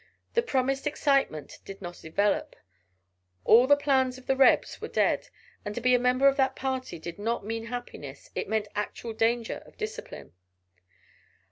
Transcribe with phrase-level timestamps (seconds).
[0.33, 2.55] The promised excitement did not develop.
[3.45, 5.27] All the plans of the Rebs were dead,
[5.63, 9.13] and to be a member of that party did not mean happiness, it meant actual
[9.13, 10.33] danger of discipline.